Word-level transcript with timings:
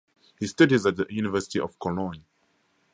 She 0.39 0.47
studies 0.47 0.83
at 0.87 0.95
the 0.97 1.05
University 1.11 1.59
of 1.59 1.77
Cologne. 1.77 2.25